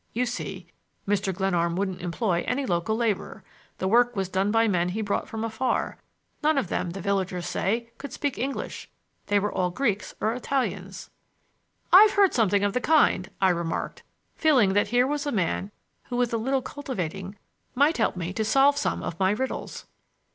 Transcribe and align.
You 0.13 0.25
see, 0.25 0.65
Mr. 1.07 1.31
Glenarm 1.31 1.75
wouldn't 1.75 2.01
employ 2.01 2.43
any 2.47 2.65
local 2.65 2.95
labor. 2.95 3.43
The 3.77 3.87
work 3.87 4.15
was 4.15 4.29
done 4.29 4.49
by 4.49 4.67
men 4.67 4.89
he 4.89 5.03
brought 5.03 5.27
from 5.27 5.43
afar,—none 5.43 6.57
of 6.57 6.69
them, 6.69 6.89
the 6.89 7.01
villagers 7.01 7.45
say, 7.45 7.91
could 7.99 8.11
speak 8.11 8.39
English. 8.39 8.89
They 9.27 9.37
were 9.37 9.53
all 9.53 9.69
Greeks 9.69 10.15
or 10.19 10.33
Italians." 10.33 11.11
"I 11.93 12.01
have 12.01 12.13
heard 12.13 12.33
something 12.33 12.63
of 12.63 12.73
the 12.73 12.81
kind," 12.81 13.29
I 13.39 13.49
remarked, 13.51 14.01
feeling 14.35 14.73
that 14.73 14.87
here 14.87 15.05
was 15.05 15.27
a 15.27 15.31
man 15.31 15.69
who 16.05 16.15
with 16.17 16.33
a 16.33 16.37
little 16.37 16.63
cultivating 16.63 17.37
might 17.75 17.97
help 17.97 18.17
me 18.17 18.33
to 18.33 18.43
solve 18.43 18.77
some 18.77 19.03
of 19.03 19.19
my 19.19 19.29
riddles. 19.29 19.85